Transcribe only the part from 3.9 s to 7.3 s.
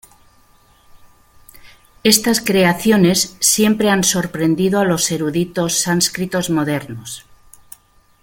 han sorprendido a los eruditos sánscritos modernos.